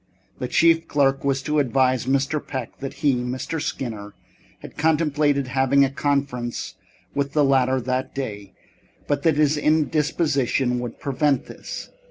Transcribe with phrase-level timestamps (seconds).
[0.39, 2.43] The chief clerk was to advise Mr.
[2.43, 3.61] Peck that he, Mr.
[3.61, 4.15] Skinner,
[4.63, 6.73] had contemplated having a conference
[7.13, 8.53] with the latter that day,
[9.05, 11.89] but that his indisposition would prevent this.